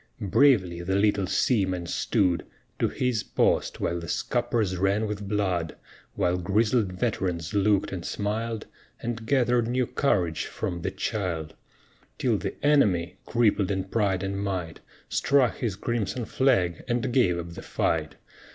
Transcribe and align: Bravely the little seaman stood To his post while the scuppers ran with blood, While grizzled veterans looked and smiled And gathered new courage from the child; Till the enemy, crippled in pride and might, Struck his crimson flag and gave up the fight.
Bravely 0.33 0.81
the 0.81 0.95
little 0.95 1.27
seaman 1.27 1.85
stood 1.85 2.43
To 2.79 2.87
his 2.87 3.21
post 3.21 3.79
while 3.79 3.99
the 3.99 4.07
scuppers 4.07 4.75
ran 4.77 5.05
with 5.05 5.29
blood, 5.29 5.75
While 6.15 6.37
grizzled 6.39 6.91
veterans 6.93 7.53
looked 7.53 7.91
and 7.91 8.03
smiled 8.03 8.65
And 8.99 9.27
gathered 9.27 9.67
new 9.67 9.85
courage 9.85 10.45
from 10.47 10.81
the 10.81 10.89
child; 10.89 11.53
Till 12.17 12.39
the 12.39 12.55
enemy, 12.65 13.17
crippled 13.27 13.69
in 13.69 13.83
pride 13.83 14.23
and 14.23 14.39
might, 14.43 14.79
Struck 15.07 15.57
his 15.57 15.75
crimson 15.75 16.25
flag 16.25 16.83
and 16.87 17.13
gave 17.13 17.37
up 17.37 17.53
the 17.53 17.61
fight. 17.61 18.15